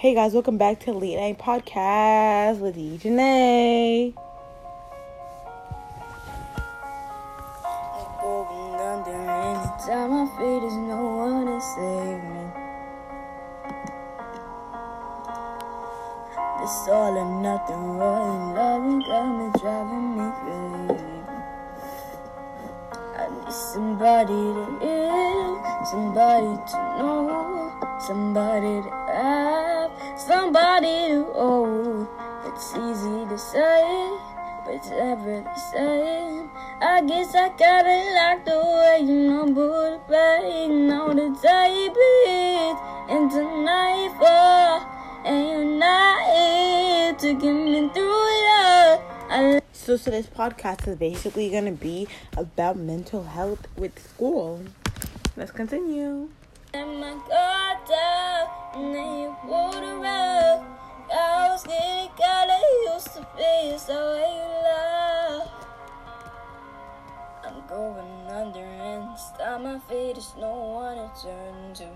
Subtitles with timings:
[0.00, 2.96] Hey guys, welcome back to Late Night Podcast with E.
[2.96, 4.14] Janae.
[10.88, 12.44] No one to save me.
[16.60, 21.12] This all or nothing love me driving me crazy.
[23.18, 29.69] I need somebody to hear, somebody to know, somebody to have,
[30.26, 32.08] somebody to hold.
[32.46, 34.10] It's easy to say,
[34.64, 36.50] but it's never the same.
[36.80, 42.78] I guess I gotta lock the way you know, put pain on the table.
[43.08, 48.46] And tonight, for, and you're not here to get me through it
[49.30, 49.60] all.
[49.72, 52.06] So, so this podcast is basically gonna be
[52.36, 54.60] about mental health with school.
[55.36, 56.28] Let's continue.
[57.90, 60.64] Down, and then you around.
[61.12, 63.94] I was getting kinda used to being so
[64.64, 65.50] love.
[67.44, 71.88] I'm going under and stop my feet, there's no one to turn to.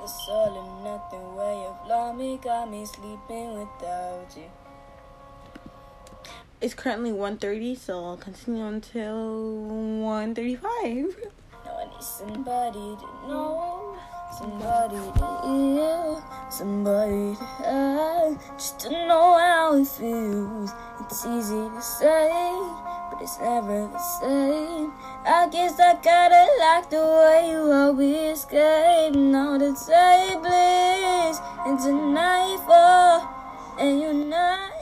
[0.00, 4.50] This all or nothing way of love me got me sleeping without you.
[6.58, 9.14] It's currently 1.30, so I'll continue until
[10.00, 11.32] 1.35.
[11.96, 13.96] Now I need somebody to know,
[14.38, 20.72] somebody to hear, somebody to have, just to know how it feels.
[21.00, 22.52] It's easy to say,
[23.10, 24.92] but it's never the same.
[25.24, 29.14] I guess I gotta like the way you always escape.
[29.14, 33.26] Now the tables and tonight fall,
[33.78, 34.75] and you're not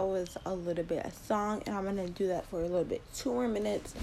[0.00, 2.84] That was a little bit of song, and I'm gonna do that for a little
[2.84, 3.94] bit, two more minutes.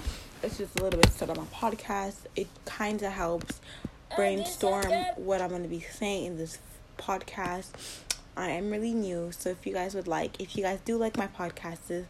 [0.44, 2.18] It's just a little bit start on my podcast.
[2.36, 3.60] It kind of helps
[4.14, 6.60] brainstorm what I'm gonna be saying in this
[6.98, 7.70] podcast.
[8.36, 11.16] I am really new, so if you guys would like, if you guys do like
[11.16, 12.04] my podcasts,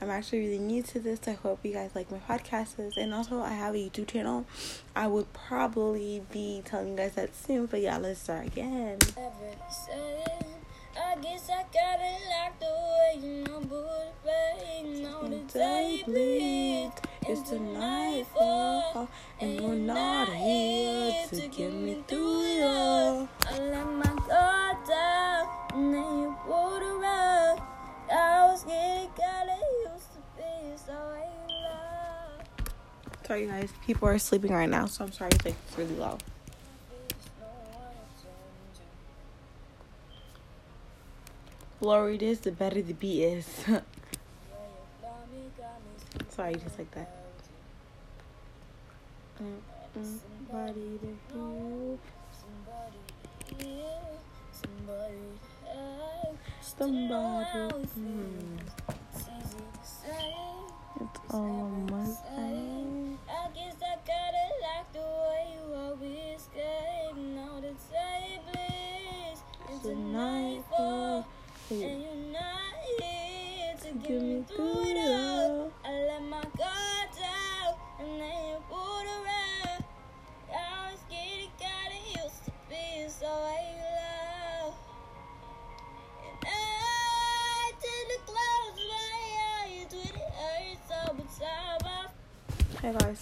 [0.00, 1.20] I'm actually really new to this.
[1.28, 4.46] I hope you guys like my podcasts, and also I have a YouTube channel.
[4.96, 9.00] I would probably be telling you guys that soon, but yeah, let's start again.
[10.96, 16.92] I guess I gotta like the way you know, put pain on the table.
[17.26, 19.08] It's the nightfall,
[19.40, 23.28] and you're not here to get me through it all.
[23.48, 27.60] I let my guard down, and then you pulled around.
[28.12, 32.42] I was getting kinda used to being so in love.
[33.26, 36.22] Sorry, guys, people are sleeping right now, so I'm sorry if it's really loud.
[41.84, 43.46] The lower it is, the better the beat is.
[43.68, 43.82] Yeah, you
[45.02, 47.10] got me, got me sleeping sorry, just like that.
[49.36, 51.18] Somebody to
[52.40, 53.00] Somebody
[53.58, 54.00] to hear,
[54.50, 56.36] somebody to have.
[56.62, 57.84] somebody.
[57.84, 58.56] Hmm.
[59.12, 60.32] It's easy to say.
[61.02, 62.06] It's all on my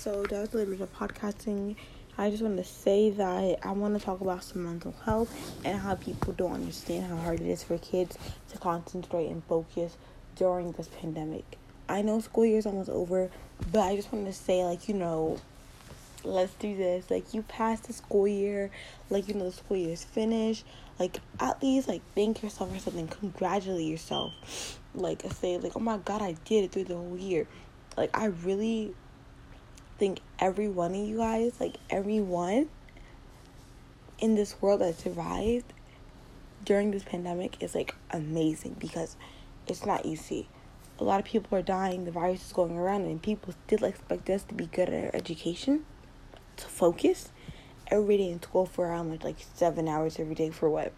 [0.02, 1.76] so that was a little bit of podcasting.
[2.18, 5.32] I just want to say that I want to talk about some mental health
[5.64, 8.18] and how people don't understand how hard it is for kids
[8.50, 9.96] to concentrate and focus
[10.34, 11.44] during this pandemic.
[11.88, 13.30] I know school year is almost over,
[13.70, 15.38] but I just want to say, like, you know,
[16.24, 17.08] let's do this.
[17.08, 18.72] Like, you passed the school year,
[19.08, 20.64] like, you know, the school year is finished.
[20.98, 24.80] Like, at least, like, thank yourself for something, congratulate yourself.
[24.96, 27.46] Like, say, like, oh my god, I did it through the whole year.
[27.96, 28.94] Like, I really
[30.02, 32.68] think every one of you guys, like everyone
[34.18, 35.72] in this world that survived
[36.64, 39.14] during this pandemic is like amazing because
[39.68, 40.48] it's not easy.
[40.98, 44.28] A lot of people are dying, the virus is going around, and people still expect
[44.28, 45.84] us to be good at our education.
[46.56, 47.30] to focus
[47.86, 50.92] every day in school for much like seven hours every day for what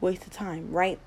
[0.00, 0.98] waste of time right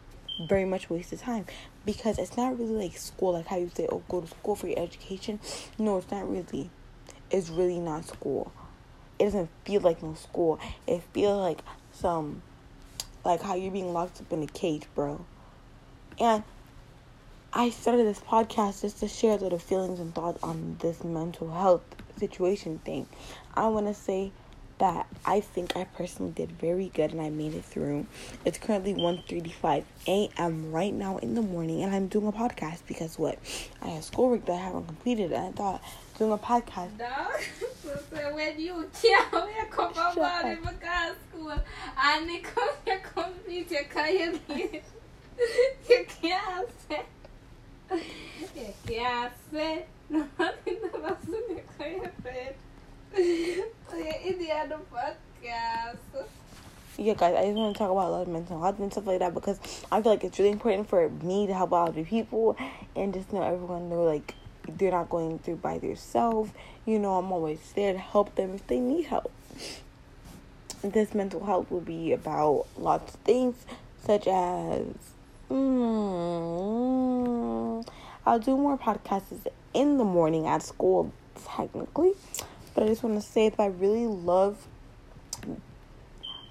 [0.48, 1.46] very much waste of time
[1.86, 4.68] because it's not really like school like how you say oh go to school for
[4.68, 5.38] your education
[5.78, 6.70] no it's not really
[7.32, 8.52] it's really not school.
[9.20, 10.60] It doesn't feel like no school.
[10.88, 11.60] It feels like
[11.94, 12.42] some
[13.24, 15.26] like how you're being locked up in a cage bro.
[16.20, 16.44] And
[17.54, 21.84] i started this podcast just to share little feelings and thoughts on this mental health
[22.18, 23.08] situation thing.
[23.54, 24.32] I want to say
[24.82, 28.08] that I think I personally did very good and I made it through.
[28.44, 30.72] It's currently 1.35 a.m.
[30.72, 33.38] right now in the morning and I'm doing a podcast because what?
[33.84, 35.84] I have schoolwork that I haven't completed and I thought
[36.18, 36.98] doing a podcast.
[36.98, 37.28] No,
[38.10, 43.84] so when you tell me come about it because school and come here complete your
[43.84, 44.34] career.
[45.90, 47.02] You can't say.
[48.56, 49.86] You can't say.
[50.10, 52.12] No, nothing about your career.
[54.24, 55.98] Indiana podcast.
[56.98, 59.06] Yeah, guys, I just want to talk about a lot of mental health and stuff
[59.06, 59.60] like that because
[59.92, 62.58] I feel like it's really important for me to help out other people
[62.96, 64.34] and just know everyone know like
[64.68, 66.52] they're not going through by themselves.
[66.84, 69.32] You know, I'm always there to help them if they need help.
[70.82, 73.68] This mental health will be about lots of things,
[74.04, 74.88] such as
[75.48, 75.68] mm,
[78.26, 79.46] I'll do more podcasts
[79.76, 81.14] in the morning at school,
[81.46, 82.14] technically.
[82.74, 84.66] But I just want to say that I really love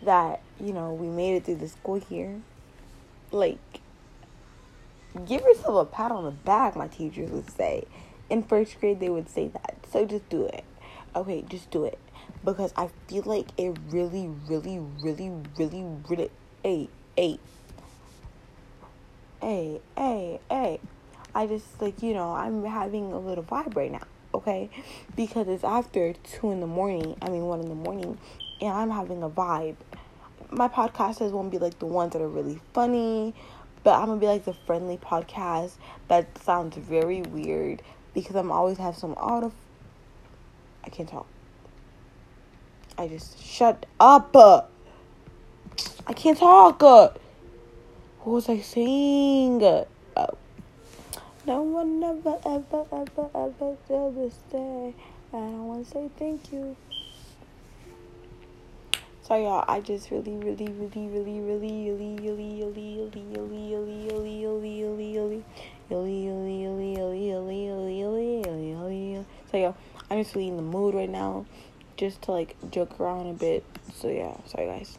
[0.02, 2.40] that, you know, we made it through the school year.
[3.30, 3.58] Like,
[5.26, 7.84] give yourself a pat on the back, my teachers would say.
[8.28, 9.76] In first grade, they would say that.
[9.92, 10.64] So just do it.
[11.14, 11.98] Okay, just do it.
[12.44, 16.30] Because I feel like it really, really, really, really, really.
[16.62, 17.38] Hey, hey.
[21.34, 24.70] I just, like, you know, I'm having a little vibe right now okay?
[25.16, 28.18] Because it's after 2 in the morning, I mean 1 in the morning,
[28.60, 29.76] and I'm having a vibe.
[30.50, 33.34] My podcasters won't be like the ones that are really funny,
[33.82, 35.72] but I'm gonna be like the friendly podcast
[36.08, 37.82] that sounds very weird
[38.14, 39.52] because I'm always have some out of.
[40.84, 41.26] I can't talk.
[42.98, 44.34] I just shut up.
[46.06, 46.82] I can't talk.
[46.82, 47.18] What
[48.24, 49.86] was I saying?
[51.46, 54.94] No one ever, ever, ever, ever day.
[55.32, 56.76] And I want to say thank you.
[59.30, 63.86] So y'all, I just really, really, really, really, really, really, really, really, really, really,
[65.88, 66.26] really, really,
[68.02, 69.72] really, really, so yeah,
[70.10, 71.46] I'm just really in the mood right now,
[71.96, 73.62] just to like joke around a bit.
[73.94, 74.98] So yeah, sorry guys.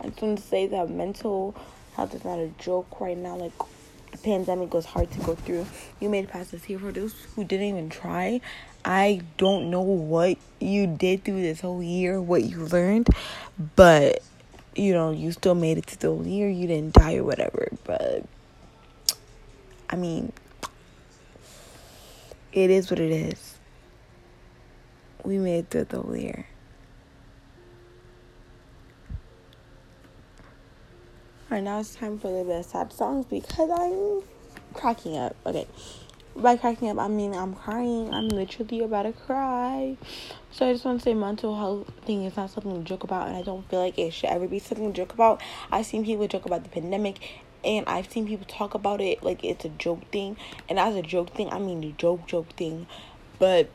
[0.00, 1.56] I just want to say that mental
[1.96, 3.36] health is not a joke right now.
[3.36, 3.58] Like
[4.22, 5.66] pandemic was hard to go through.
[6.00, 8.40] You made it past this here for those who didn't even try.
[8.84, 13.08] I don't know what you did through this whole year, what you learned,
[13.74, 14.22] but
[14.74, 16.48] you know, you still made it to the whole year.
[16.48, 18.24] You didn't die or whatever, but
[19.88, 20.32] I mean,
[22.52, 23.54] it is what it is.
[25.24, 26.46] We made it through the whole year.
[31.56, 34.20] Alright, now it's time for the best sad songs because I'm
[34.74, 35.34] cracking up.
[35.46, 35.66] Okay.
[36.36, 38.12] By cracking up, I mean I'm crying.
[38.12, 39.96] I'm literally about to cry.
[40.50, 43.28] So I just want to say mental health thing is not something to joke about,
[43.28, 45.40] and I don't feel like it should ever be something to joke about.
[45.72, 47.20] I've seen people joke about the pandemic,
[47.64, 50.36] and I've seen people talk about it like it's a joke thing.
[50.68, 52.86] And as a joke thing, I mean the joke joke thing.
[53.38, 53.70] But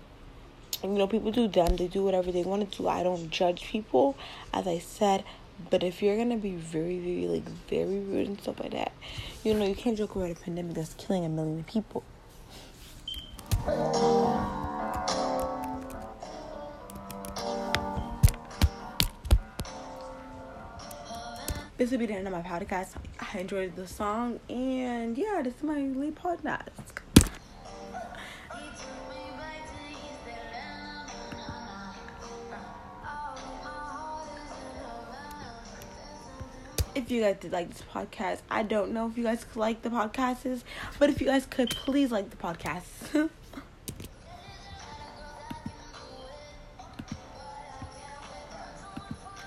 [0.84, 1.78] you know, people do them.
[1.78, 2.88] They do whatever they want to do.
[2.88, 4.16] I don't judge people.
[4.54, 5.24] As I said,
[5.70, 8.92] but if you're gonna be very, very, like, very rude and stuff like that,
[9.44, 12.04] you know, you can't joke about a pandemic that's killing a million people.
[21.78, 22.94] This will be the end of my podcast.
[23.20, 27.01] I enjoyed the song, and yeah, this is my lead podcast.
[37.12, 38.40] You guys did like this podcast.
[38.50, 40.64] I don't know if you guys like the podcasts,
[40.98, 42.84] but if you guys could, please like the podcast.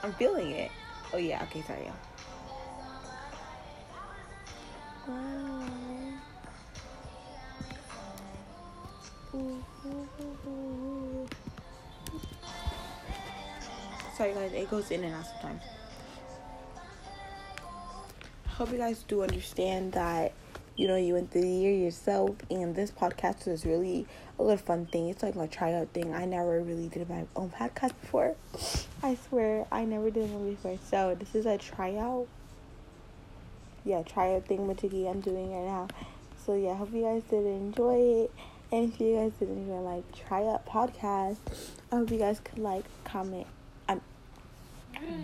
[0.03, 0.71] I'm feeling it.
[1.13, 1.91] Oh yeah, okay, sorry.
[14.17, 15.63] Sorry guys, it goes in and out sometimes
[18.55, 20.33] hope you guys do understand that
[20.77, 24.07] you know you went through the year yourself, and this podcast is really
[24.39, 25.09] a little fun thing.
[25.09, 26.15] It's like a tryout thing.
[26.15, 28.37] I never really did my own podcast before.
[29.03, 30.79] I swear I never did one before.
[30.89, 32.29] So this is a tryout.
[33.85, 35.89] Yeah, tryout thing with Tiki I'm doing right now.
[36.47, 38.33] So yeah, hope you guys did enjoy it.
[38.71, 41.39] And if you guys did enjoy like tryout podcast,
[41.91, 43.49] I hope you guys could like comment.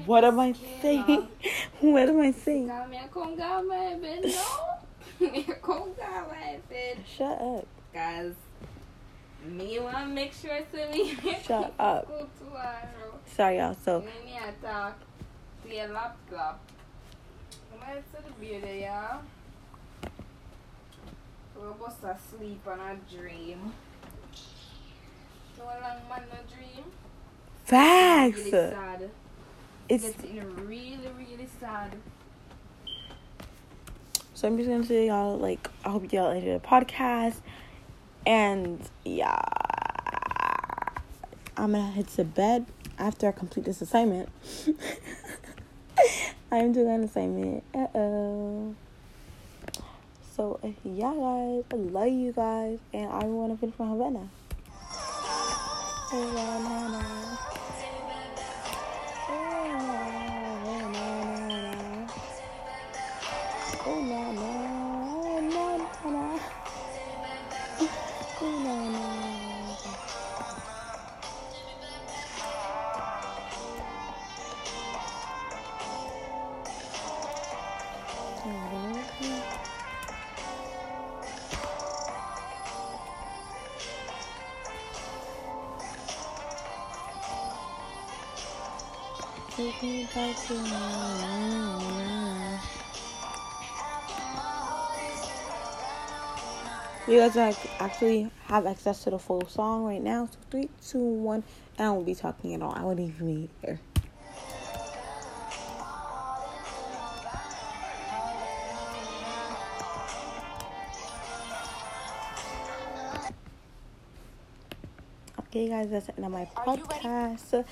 [0.07, 1.29] What am I saying?
[1.81, 2.71] what am I saying?
[7.17, 7.67] Shut up.
[7.93, 8.35] Guys,
[9.47, 11.17] me want to make sure to me.
[11.47, 12.09] Shut up.
[13.27, 13.77] Sorry, y'all.
[13.85, 14.33] So, Let me
[15.67, 16.61] to your laptop.
[17.71, 19.21] Come on to the beauty, y'all.
[21.57, 23.73] We're supposed to sleep on a dream.
[25.57, 26.85] So long man no dream.
[27.65, 28.39] facts.
[28.39, 29.11] Really sad.
[29.91, 31.97] It's Getting really, really sad.
[34.35, 37.35] so I'm just gonna say y'all like I hope y'all enjoyed the podcast,
[38.25, 39.37] and yeah,
[41.57, 42.67] I'm gonna head to bed
[43.01, 44.29] after I complete this assignment.
[46.53, 47.65] I'm doing an assignment.
[47.75, 48.77] Uh oh.
[50.37, 54.29] So yeah, guys, I love you guys, and I want to finish my Havana.
[56.13, 57.20] Havana.
[89.61, 92.10] Take me back to now.
[97.09, 100.27] You guys ac- actually have access to the full song right now.
[100.27, 101.43] So three, two, one,
[101.79, 102.73] and I won't be talking at all.
[102.73, 103.81] I won't even be here.
[115.39, 117.65] Okay, guys, that's the end of my podcast.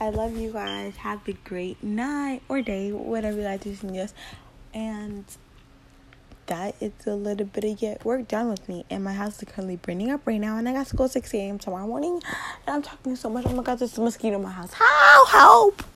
[0.00, 0.96] I love you guys.
[0.96, 4.14] Have a great night or day, whatever you like to sing this.
[4.72, 5.24] And
[6.46, 8.84] that is a little bit of get work done with me.
[8.90, 10.56] And my house is currently burning up right now.
[10.58, 11.58] And I got go 6 a.m.
[11.58, 12.22] tomorrow morning.
[12.66, 13.46] And I'm talking so much.
[13.46, 14.72] Oh my god, there's a mosquito in my house.
[14.72, 15.26] How?
[15.26, 15.82] Help!